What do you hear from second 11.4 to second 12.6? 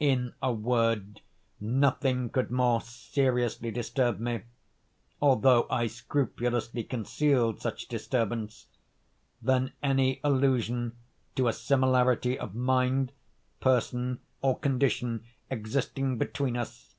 a similarity of